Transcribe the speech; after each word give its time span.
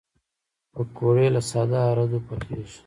پکورې 0.73 1.27
له 1.35 1.41
ساده 1.49 1.77
آردو 1.91 2.19
پخېږي 2.27 2.77